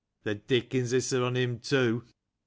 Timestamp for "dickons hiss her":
0.33-1.21